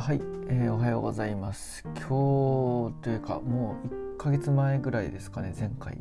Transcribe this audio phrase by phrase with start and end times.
[0.00, 1.82] はい、えー、おはようございます。
[1.84, 5.98] 今日というかもう1ヶ月前ぐらいですかね前回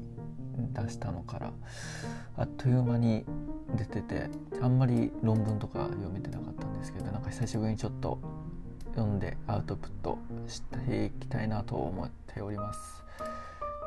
[0.73, 1.51] 出したのから。
[2.38, 3.25] あっという間に
[3.75, 4.29] 出てて
[4.62, 8.20] あんまり論文とか読めてなかったんですけどなんか久しぶりにちょっと
[8.96, 13.03] 読んでアウトプットしていきたいなと思っております。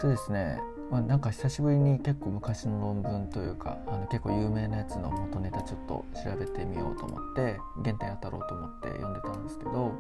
[0.03, 0.59] とですね、
[0.91, 9.93] まあ、なんか久しぶりに結構昔の論文というかあの結構有名なやつの元ネタちょっと調べてみようと思って原点当たろうと思って読んでたんですけど、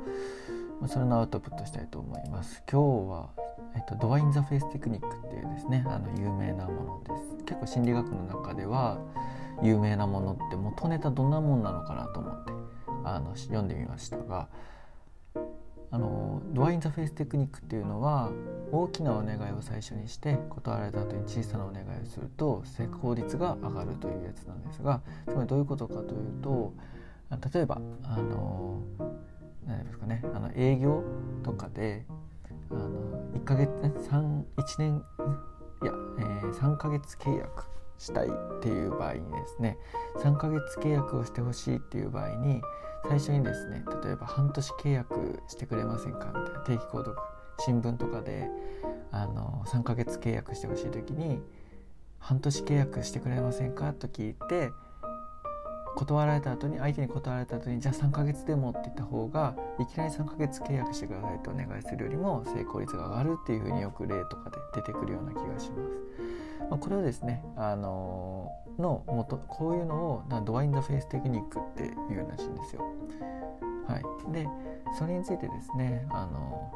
[0.81, 2.65] まあ、それのアウトプットしたいと思います。
[2.71, 3.29] 今日は、
[3.77, 7.45] えっと、ドアイン・ザ・フェイステクニックっていうですねあの有名なものです。
[7.45, 8.99] 結構心理学の中では
[9.63, 12.53] 有名なものって元ネタどんなもんなのかなと思って
[13.05, 14.49] あの読んでみましたが
[15.93, 18.31] あのドアイン・ザ・フェイステクニックっていうのは
[18.73, 26.73] 大きなお願いを最初にして断られた後に小さなお願いをすると成功率が上がるというやつなんですがつまりどういうことかというと
[27.55, 28.81] 例えばあの
[29.67, 31.05] 何ですかねあの営業
[31.45, 32.07] とかで
[32.71, 32.89] あの
[33.35, 35.05] 1ヶ月3 1年
[35.83, 37.65] いや、えー、3ヶ月契約
[37.99, 38.31] したいっ
[38.63, 39.77] ていう場合にですね
[40.17, 42.63] 3ヶ月契約をしてほしいっていう場合に
[43.09, 47.17] 最初にですね例えば半年契約してくれませんかみたいな定期購読
[47.59, 48.49] 新聞とかで
[49.11, 51.41] あの3ヶ月契約してほしい時に
[52.19, 54.71] 半年契約してくれませんかと聞いて
[55.95, 66.32] 断られた後に相手に断られた後にじゃあ3ヶ月でもって言った方がいきなり3ヶ月契約してくださいとお願いするよりも成功率が上がるっていうふうによく例とかで出てくるような気がします。
[66.71, 71.87] まあ、これはですね、あのー、の元こういうのをドアイン・ザ・フェイステクニックってい
[72.17, 72.83] うらしいんですよ。
[73.87, 74.49] はい、で
[74.99, 76.73] それについてですね、あの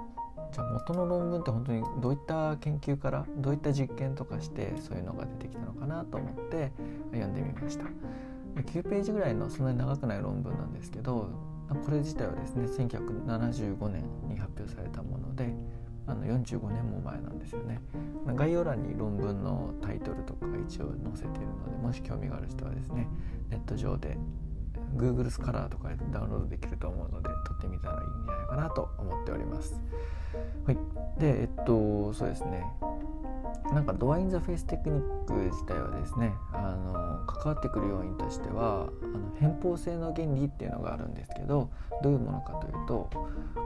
[0.50, 6.72] ー、じゃあ元の論文って本当にどういった研究からどういった実験とかしてそういうのが出てきたのかなと思って
[7.12, 7.84] 読んでみました。
[8.62, 11.28] 9ページぐらいのそんなに長くない論文なんですけど
[11.68, 15.52] これ自体はですね1975年に発表されたもので
[16.06, 17.81] あの45年も前なんですよね。
[18.34, 23.06] 概要欄に論文のタイトルとか一応載せているのでもし興味がある人はですね
[23.50, 24.17] ネット上で
[24.97, 29.81] Google スカラーとかでダウンロードできると思うので撮ってみたらいいんじゃないかなと思っております。
[30.67, 30.78] はい。
[31.19, 32.65] でえっとそうですね。
[33.72, 41.70] なんかドアイン・ザ・フェイステクニック自体はですねあの関わってくる要因としてはあの偏方性の原理っていうのがあるんですけど
[42.02, 43.10] どういうものかというと、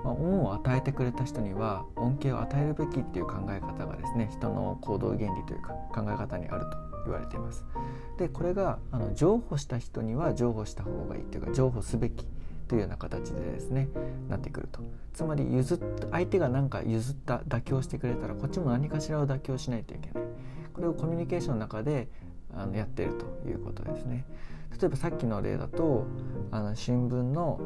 [0.04, 7.64] まあ、恩を与えてくれた人には恩恵を与えるべきっていう考え方がですね人の行動原理というか考え方にあると言われています。
[8.18, 12.26] でこれがあの譲歩した人には譲歩した方がいいというか譲歩すべき
[12.70, 13.88] というような形でですね
[14.28, 14.80] なってくると。
[15.12, 15.78] つまり譲っ
[16.12, 20.22] 相手が何か譲った妥協してくれたらこっちも何かしらを妥協しないといけない。
[20.72, 22.06] これをコミュニケーションの中で
[22.54, 24.24] あのやってるということですね。
[24.80, 26.06] 例えばさっきの例だと
[26.52, 27.58] あの新聞の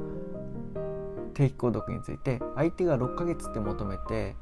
[1.35, 4.37] 定期購読について相手が6ヶ月って求めて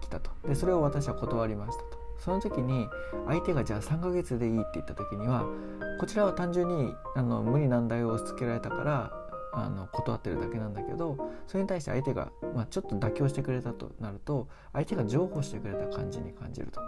[0.00, 0.32] きたと。
[0.48, 1.98] でそれを私は断りましたと。
[2.18, 2.88] その時に
[3.28, 5.44] 相手がじゃあ3ヶ月でいいって言った時には
[6.00, 9.27] こちらは単純にあの無理難題を押し付けられたから
[9.64, 16.80] あの断ってるだけなんだけどそれに対して相手が、まあ、ちょっと妥協してくれたとなると相手が譲歩してくれた感じに感じると。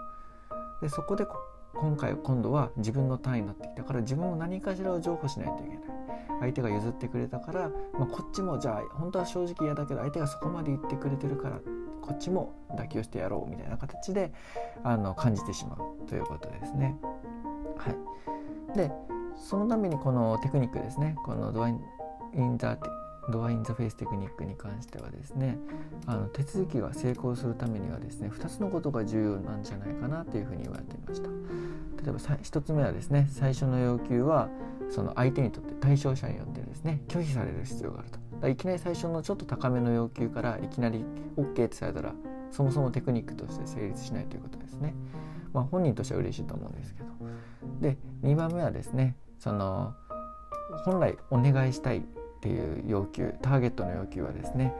[0.80, 1.26] でそこで
[1.74, 5.78] 今回今度は自分の単位になってきたから自分も何かしらを譲歩しないといけない
[6.40, 11.60] 相手が譲ってくれたから、まあ、こっちもじゃあ本当は正直嫌だけど相手がそこまで言ってくれてるから
[12.00, 14.32] こっちも妥協してやろうみたいな形で
[14.82, 16.96] あの感じてしまうということですね。
[17.76, 18.90] はい、で
[19.36, 21.80] そのためにこのテクニックですねこのドアイン
[22.34, 22.76] インザ
[23.30, 25.58] ドアインザフェイステクニックに関してはですね
[26.06, 31.28] あの手続きが成功するためにはですね2つのことが重要なんじゃないかなというふうに言われていました。
[32.02, 34.48] 例えば1つ目はですね最初の要求は
[34.88, 38.48] その相手にとって対象者によってですね拒否される必要があると。
[38.48, 41.04] いきなり最初のちょっと高めの要求からいきなり
[41.36, 42.14] OK ってされたら
[42.50, 44.94] そもそもテクニックとして成立しないということですね。
[45.52, 47.10] まあ本人としては嬉しいと思うんですけど。
[47.80, 49.94] で2番目はですねその
[50.84, 52.02] 本来お願いしたい
[52.40, 54.74] っていう要求ターゲットの要求はですね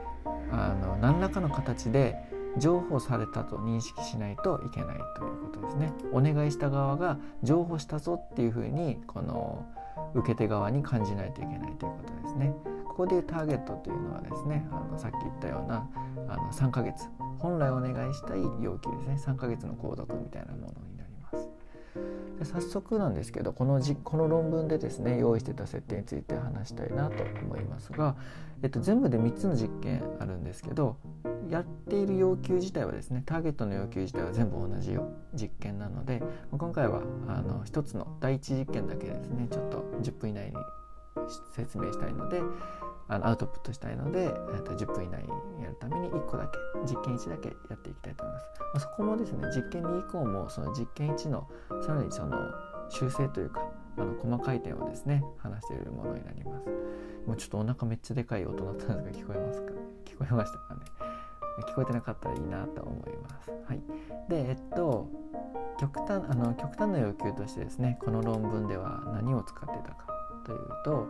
[0.50, 2.16] あの何らかの形で
[2.58, 5.92] 譲歩されたと認識しないといけないということですね。
[6.10, 9.64] お願いした側が譲歩したぞっていうふうにこの
[10.14, 12.52] 受け手側に感じないといけないということですね。
[12.86, 15.88] ここでいうターゲットというのはですねあのさっき言ったような
[16.28, 17.08] あの3ヶ月
[17.38, 20.89] 本来お願いしたい要求ですね3ヶ月の購読みたいなものに。
[22.40, 28.16] で早速なんですけどこのじこの論文でですね用意してた設定について話したいなと思いますが、
[28.62, 30.96] えっと、全部で3つの実験あるんですけど
[31.50, 34.96] やっている要求自体はですねターゲットの要求自体は全部同じ
[35.34, 40.56] 実験なので今回はあの1つの第1実験だけですねちょっと10分以内に
[41.54, 42.40] 説明したいので
[43.10, 45.24] あのアウトプットしたいので、えー、と10分以内
[45.58, 48.46] にやるために1個だけ実験1だけやっていきたいと思います。
[48.60, 51.48] まあ、そこもですね実験2以降もその実験1の
[51.82, 52.38] さらにその
[52.88, 53.62] 修正というか
[53.98, 56.68] あの細かい点をですね話しているものになります。
[57.26, 59.72] もうちょっとお腹めっちゃでかい音だったんですが聞こえますか？
[60.04, 60.80] 聞こえましたかね？
[61.68, 63.50] 聞こえてなかったらいいなと思います。
[63.66, 63.82] はい、
[64.28, 65.08] でえっと
[65.78, 70.09] 極端あの極端な要求としてですねこの論文では何を使ってたか
[70.50, 71.08] というと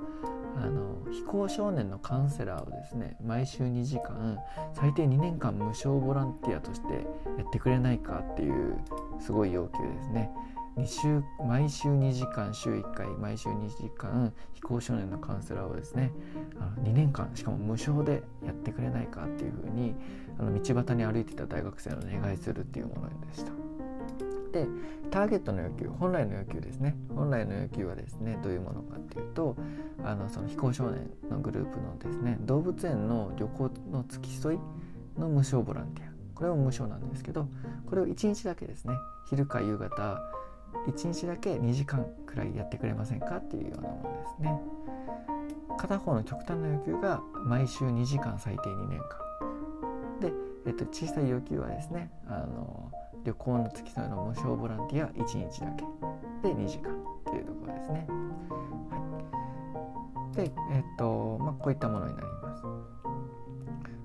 [0.56, 4.38] あの非行少年のカウンセラーをですね毎週2時間
[4.74, 6.92] 最低2年間無償ボランティアとして
[7.38, 8.78] やってくれないかっていう
[9.18, 10.30] すごい要求ですね。
[10.76, 16.12] 2週毎週2時間週1回毎週2時間非行少年のカウンセラーをですね
[16.58, 19.94] あの2年間しかも無償でやってくれないかっていうふうに
[20.38, 23.69] あの道端に歩いてた大学生の願いするっていうものでした。
[24.52, 24.66] で
[25.10, 26.96] ターゲットの要求本来の要求ですね。
[27.14, 29.56] 本来の要求はですねどういうものかっていうと
[30.04, 34.58] あのその非行少年のグループのですね動物園の旅行の付き添い
[35.18, 36.10] の無償ボランティア。
[36.34, 37.48] これも無償なんですけど
[37.86, 38.94] これを1日だけですね
[39.28, 40.18] 昼か夕方
[40.86, 44.60] 1日だけ2時間くらいやってくれませんかっていうようなものですね。
[45.76, 49.08] 片方の極端な要求が毎週2時間最低2年間。
[50.20, 50.32] で、
[50.66, 52.90] えっと、小さい要求はですねあの
[53.24, 55.84] 旅行の付き添いの無償ボランティア1日だけ
[56.48, 56.94] で2時間
[57.26, 58.06] というところですね。
[58.90, 62.62] はい、で、えっとまあ、こういったものになります。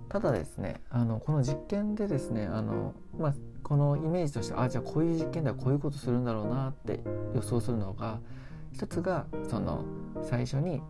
[0.10, 7.02] ただですねあのこの実験でですねあの、まあ、このイメージとしてあじゃあこういう実験ではこういうことするんだろうなって
[7.34, 8.20] 予想するのが
[8.72, 9.84] 一つがその
[10.22, 10.82] 最初に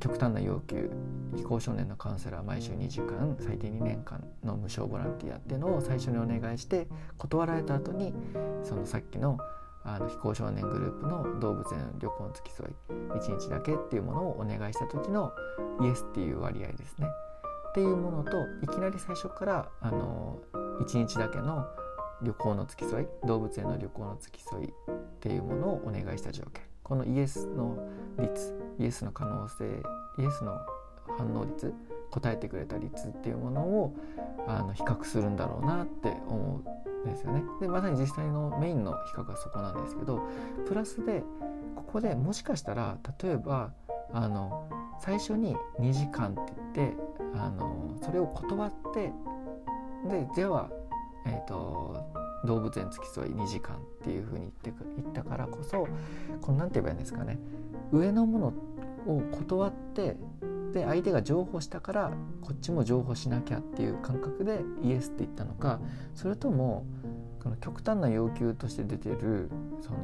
[0.00, 0.90] 極端な要求
[1.36, 6.86] 非行少年のカウンセラー毎週2時間最低2年間の無償ボランティアっていうのを最初にお願いして
[7.18, 8.14] 断られた後に
[8.62, 9.38] そのさっきの
[9.86, 12.72] あの非行少年グループの動物園旅行の付き添い
[13.10, 15.30] 1日だけっていうものをお願いした時の
[15.82, 17.06] イエスっていう割合ですね
[17.68, 20.38] っていうものといきなり最初からあの
[20.80, 21.66] 1日だけの
[22.22, 24.70] 旅行の付き添い動物園の旅行の付き添いっ
[25.20, 27.76] ていうものをお願いした条件このイエスの
[28.18, 29.64] 率イエスの可能性
[30.18, 30.60] イエスの
[31.18, 31.74] 反応率
[32.10, 33.96] 答えてくれた率っていうものを
[34.46, 36.62] あの比較するんだろうなって思
[37.04, 37.42] うんですよね。
[37.60, 40.20] でまさに実際のメインの比較はそこなんですけど
[40.66, 41.24] プラスで
[41.74, 43.72] ここでもしかしたら例えば
[44.12, 44.68] あの
[45.00, 46.96] 最初に2時間って言って
[47.34, 49.12] あのそれを断って
[50.08, 50.70] ででは、
[51.26, 52.13] えーと
[52.44, 55.88] 動物園付き添い2時間っていうふうに言って言ったからこそ
[56.40, 57.38] この何て言えばいいんですかね。
[57.92, 58.46] 上のもの
[59.06, 60.16] を断って
[60.72, 62.12] で相手が譲歩したから
[62.42, 65.80] こっちも譲歩しなきゃっていう感覚でイエスって言ったのか
[66.14, 66.84] それとも
[67.40, 69.50] この極端な要求として出てる
[69.80, 69.98] その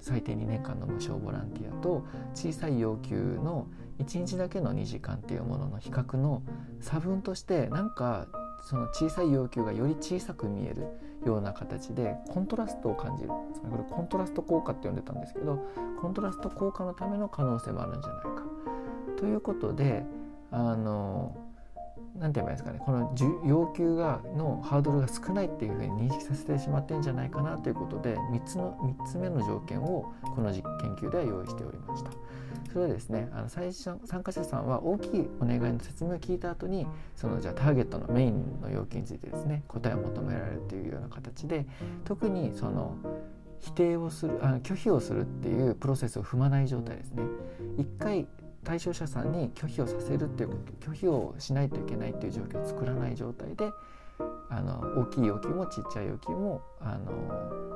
[0.00, 2.04] 最低2年間の無償ボランティアと
[2.34, 3.66] 小さい要求の
[3.98, 6.42] 1日だけの2時間っていうものの比較の
[6.80, 8.26] 差分としてなんか
[8.68, 10.88] その小さい要求がより小さく見える。
[11.26, 13.44] ような形でコントラストを感じるこ
[13.76, 15.58] れコントラスト効果って呼んでたんですけど
[16.00, 18.30] コントラスト効果のための可能性もあるんじゃないか。
[19.16, 20.04] ということで
[20.50, 21.34] あの
[22.16, 23.12] 何て言えばいいですかねこの
[23.44, 32.10] 要求がのハードルが少ないっていうふうに認識させてしまってんじゃないかなということで3つの3つ目の条件をこの実研究では用意しておりました。
[32.72, 41.66] それはですねあの最初参加者さんは大きいお願いの説明を聞いた後にそのじゃあターゲットのメインの要求についてですね答えを求められるというような形で
[42.04, 42.96] 特にその
[43.60, 47.22] 否定をするあ拒否をするっていうプロセスを踏まない状態ですね。
[47.78, 48.26] 一回
[48.64, 53.70] 対象者さんに拒否をさせるっていうこと拒否をしないといけないっていう状況を作らない状態で
[54.48, 57.74] あの大きい要求もちっちゃい要求もあの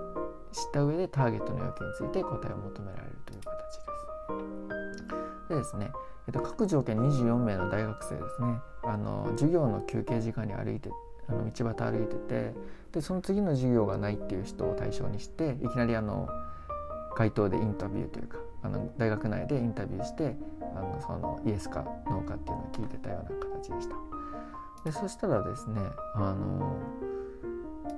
[0.53, 5.49] 知った上でターゲットの要求について答えを求められるという形です。
[5.49, 5.91] でですね、
[6.27, 10.91] えっと、各条件24名の大学生ですねあの授業の休憩時間に歩いて
[11.29, 12.55] あの道端歩いてて
[12.93, 16.29] でその次の授業がないっていう人を対象にしていきなりあの
[17.17, 20.37] 街頭でインタビューというかあの大学内でインタビューして
[20.75, 23.95] あのそのイエスかノーかっていうのを聞いてたような形でした。
[24.85, 25.81] でそしたらですね
[26.15, 26.77] あの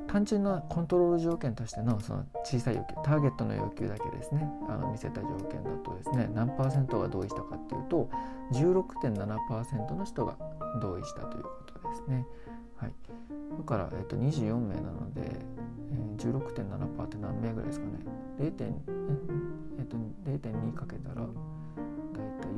[0.06, 8.10] 単純なコントロール条件としてのその小さい要求ターゲットの要求だけですねあの見せた条件だとですね何パーセントが同意したかっていうと
[8.52, 10.36] 16.7%の人が
[10.80, 11.50] 同意したというこ
[11.82, 12.26] とですね。
[12.80, 12.92] はい、
[13.58, 17.92] だから、えっと、24名なので、えー、16.7%って何名ぐらいですかね
[18.38, 18.74] 0.
[19.78, 21.26] えっと、0.2かけたら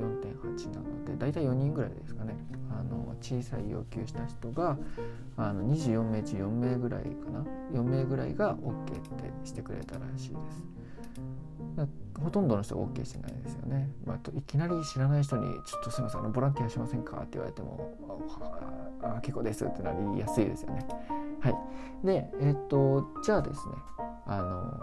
[0.03, 2.35] 4.8なので大体4人ぐらいですかね
[2.71, 4.77] あの小さい要求した人が
[5.37, 10.83] あの24名中4名ぐらいかな4名ぐらいが OK ってしてくれたらしいです。
[12.23, 17.95] ほとんどの人が OK してないですよね、まあ、いきなり知らない人に「ちょっとすみませんあのボランティアしませんか?」って言われても
[19.03, 20.87] 「ああ結構です」ってなりやすいですよね。
[21.41, 23.75] はい、でえっ、とじゃあですね
[24.27, 24.81] あの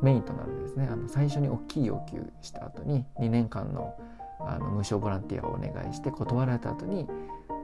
[0.00, 3.94] メインとなるですねあの最初に大きい要求した後に2年間の
[4.40, 7.06] あの無償ボランティアをお願いして断られた後に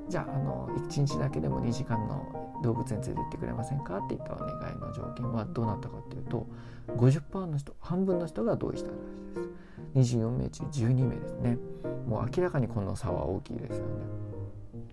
[0.08, 6.46] じゃああの1日だけでも2時間の動物園連れて行ってくれませんかっていったお願いの条件はどうなったかっていうと
[6.96, 8.98] 50%の人半分の人が同意したらし
[9.92, 10.18] いです。
[10.18, 11.58] 24名中12名ですね。
[12.06, 13.92] もう明らかにこの差は大きいですよね。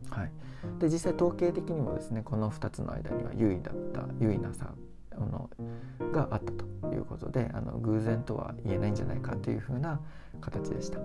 [0.10, 0.32] はい。
[0.80, 4.74] で実際統計的にもですねこの2つの間には優位だった優位な差
[5.12, 5.50] あの
[6.12, 6.52] があった
[6.88, 10.00] ということであの偶然とは言えないんじゃないかというふうな
[10.42, 11.00] 形でした。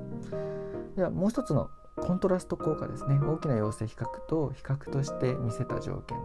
[0.97, 3.19] ではもう一つのコントラスト効果ですね。
[3.19, 6.19] 大きな陽性比較と比較として見せた条件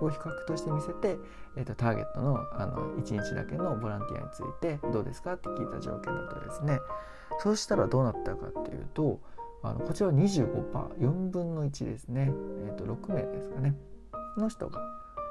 [0.00, 1.18] を比較として見せて、
[1.56, 6.80] えーと、ターゲットのあの1日だけのボランティアについてどうですかって聞いた条件だとですね。
[7.40, 9.20] そうしたらどうなったかっていうと
[9.62, 12.30] あのこちらは 25%4 分の1ですね、
[12.66, 13.74] えーと、6名ですかね。
[14.36, 14.80] の人が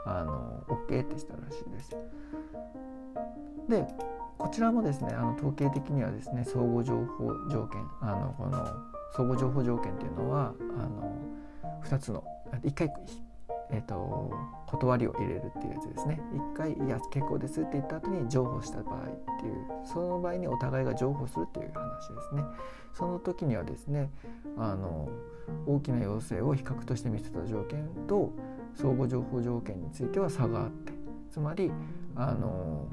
[0.06, 1.96] あの OK ってしたらしいです。
[3.70, 3.86] で
[4.38, 8.52] こちらもですねあの統計的にはですね相互情報条件あのこの
[9.14, 11.16] 相互情報条件っていうのはあの
[11.84, 12.24] 2つの
[12.64, 12.90] 1回
[13.72, 14.32] えーと、
[14.68, 19.02] 断りを入れるっていうやつですね一回「いや結構です」って言った後に譲歩した場合っ
[19.40, 22.44] ていうその場合にお互いが譲歩するっていう話ですね
[22.94, 24.12] その時にはですね
[24.58, 25.10] あの
[25.66, 28.32] 大きな要請を比較として見せた条件と
[28.76, 30.94] 相互情報条件については差があって
[31.32, 31.72] つまり
[32.16, 32.88] あの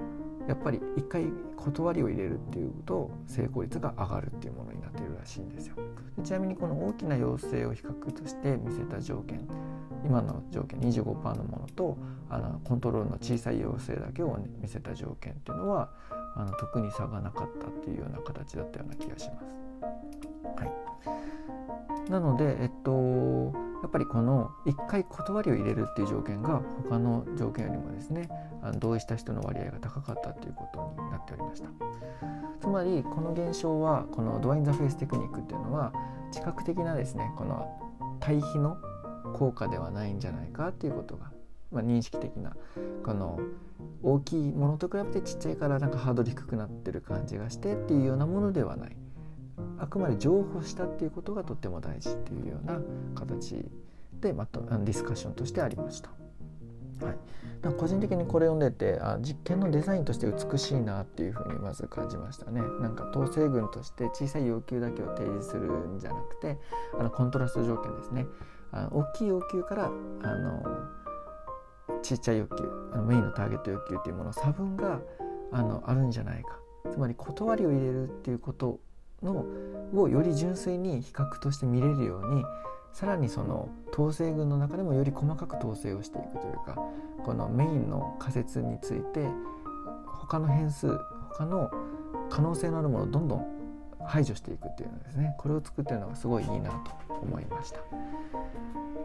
[0.49, 5.77] やっぱり一回断りを入れるっていうと成功率が上がるっていうものになっているらしいんですよ
[6.25, 9.47] ちなみにこの大きな要請を比較として見せた条件
[10.05, 11.97] 今の条件25%のものと
[12.29, 15.91] あのコントロールの小さい要請だけを見せた条件っていうのは
[16.35, 19.63] あの特に差がなかったっていうような形だったような気がします。
[20.57, 20.65] は
[22.07, 28.29] い、なので、えっと、やっぱりこの1回断りを入れるっていう条件が他の条件よりもですね
[28.79, 31.69] 同意した人の割合が高かったっていうことになっておりました。
[32.61, 35.93] つまりこの現象はこのドアイン・ザ・フェイステクニックっていうのは
[36.31, 37.67] 知覚的なですねこの
[38.21, 38.77] 対比の
[39.35, 41.33] 効果ではないんじゃないかっていうことが、
[41.73, 42.55] まあ、認識的な
[43.05, 43.41] この
[44.03, 48.97] 大きいものと比べてちっちゃいからなんかハードル低くなってる感じがしてっていうようなものではない。
[49.83, 52.81] あくまで情報したっていうことがとっても大事っていうような
[53.17, 53.69] 形
[54.21, 56.11] でまたディスカッションとしてありました。
[57.05, 62.61] はい、個人的にこれ読んでてあ実験のデザインとして美しいなっていうふうにまず感じましたね。
[62.81, 66.61] なんか統制群として小さい要求だけを提示するんじゃなくて
[66.97, 68.27] あのコントラスト条件ですね。
[68.71, 70.63] あ大きい要求からあの
[72.03, 75.01] ちっちゃい要求あのメインのターゲット要求っていうもの差分が
[75.51, 76.57] あのあるんじゃないか。
[76.89, 78.79] つまり断りを入れるっていうこと
[79.23, 79.47] の
[79.95, 82.45] をより純粋に比較として見れるように
[82.93, 86.77] さらにその統制群の中でもより細かく統制をしていくというか
[87.25, 89.29] このメインの仮説について
[90.07, 90.99] 他の変数
[91.31, 91.71] 他の
[92.31, 93.47] 可能性のあるものをどんどん
[94.07, 95.35] 排除していくっていうのですね。
[95.39, 96.91] これを作ってるのがすごいいいなと
[97.23, 97.81] 思いました。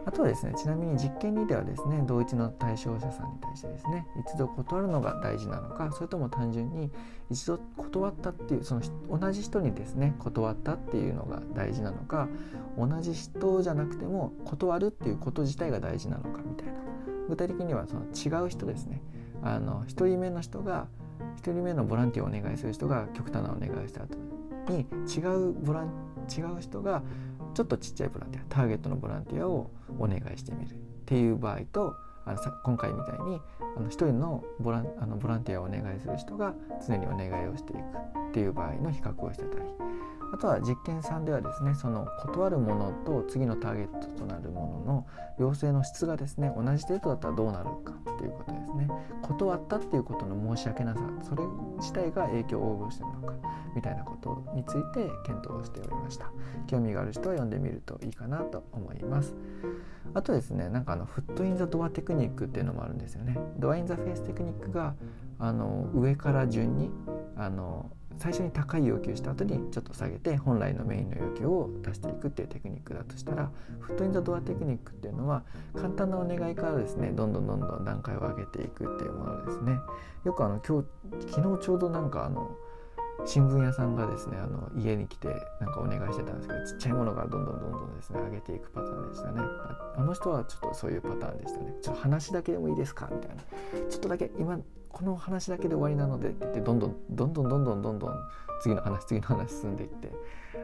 [0.08, 6.90] あとはですねちなみに実験2ではですね同一の対象者さんに対してですね一度断るのが大事なのかそれとも単純に
[7.30, 12.26] 一度断ったっていうその同じ人にですね断ったっていうのが大事なのか
[12.78, 16.72] 同じ人じゃなくても断るっていうこと自体が大事なのかみたいな。
[17.28, 19.02] 具体的にはその違う人ですね。
[19.42, 20.88] あの1人目の人が
[21.36, 24.16] 1人目のボランティアをお願いする人が極端なお願いをした後
[24.72, 27.02] に違うボラン違う人が
[27.54, 30.74] ちょっとちっちゃいボランティアターゲットのボランティアをお願いしてみるっ
[31.06, 33.40] ていう場合とあのさ今回みたいに
[33.76, 36.54] あの1人のボランあのボランティアをお願いする人が
[36.86, 39.64] 常にお願いをしていくっていう場合の比較をしてたり。
[40.32, 45.06] あとは実験3ではですねその断るものと次のターゲットとなるものの
[45.38, 48.88] 要請の質がですね同じ程度だったらどうなるかっていうことですね。
[49.22, 51.42] 断ったっていうことの申し訳なさそれ
[51.78, 53.34] 自体が影響を及ぼしているのか
[53.74, 56.30] みたいなことについて検討しておりました。
[56.66, 59.34] 興味がある人は読んでみるといいかなと思います。
[60.14, 63.38] あとですねなんかあのフットインザドアテクニックっていうのもあるんですよね。
[63.58, 64.94] ドアインザフェイステクニックが
[65.38, 66.90] あの上から順に
[67.36, 75.44] あの最初に高い要求した後にちょっと下げて本来のメインの要求を出していくっていうテクニックだとしたらフットインザドアテクニックっていうのは
[75.74, 79.78] 簡単なお願いからですねどんどんどんどん段階を上げていくっていうものですね。
[80.24, 80.86] よくあの今日
[81.32, 82.50] 昨日ちょうどなんかあの
[83.24, 85.28] 新聞屋さんがですねあの家に来て
[85.60, 89.40] なんかお願いしてたんですけどちっちゃいものからどんどんどんどんですね上げていくパターンでしたね。
[89.96, 91.74] あの人はちょっとそういうパターンでしたね。
[91.82, 93.08] ちょっと話だけでもいいですか？
[93.10, 93.42] みたいな。
[93.88, 94.58] ちょっとだけ今
[94.98, 98.14] この話だけで終わりなのでって言ってどんどんどんどんどんどんどんどん
[98.60, 100.10] 次の話次の話進んでいって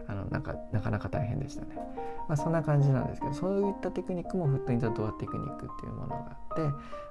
[0.09, 1.77] あのなんかなかなか大変でしたね。
[2.29, 6.63] まあ、そんな感じなんですけどそういったテクニックもフットインザドアテクニックっていうものがあって、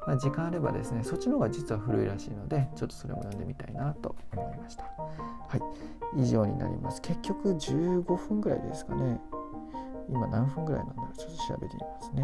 [0.05, 4.83] まあ、時間あればですねそっちの方が実は古いらしいのでちょっとそれも読んでみたいなと思いました。
[4.83, 5.61] はい
[6.17, 7.01] 以上になります。
[7.01, 9.21] 結局15分ぐらいですかね。
[10.09, 12.23] 今何分ぐらいなんだろうちょっと調べてみますね。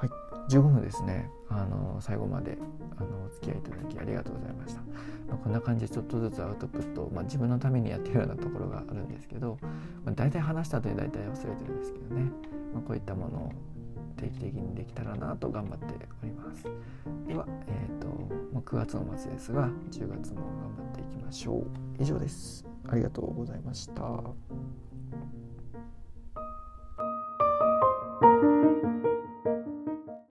[0.00, 0.10] はい、
[0.48, 1.30] 15分ですね。
[1.48, 2.56] あの最後まで
[2.96, 4.80] あのお付き合いいただきありがとうございました。
[5.28, 9.58] まあ、こんな感じでちょっとずつアウトプット、まあ、自分のためにやってるようなところがあるんですけど、
[10.04, 12.22] まあ、大体話した後に大体忘れてるんですけどね、
[12.74, 13.52] まあ、こういったものを
[14.16, 15.86] 定期的にできたらなと頑張って
[16.22, 16.64] おります。
[17.26, 18.08] では、えーと
[18.52, 21.66] まあ、9月の末ですが10月も頑張っていきましょう。
[21.98, 22.66] 以上です。
[22.88, 24.02] ありがとうございました。